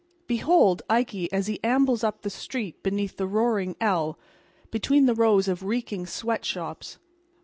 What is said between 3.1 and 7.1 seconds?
the roaring "El" between the rows of reeking sweat shops.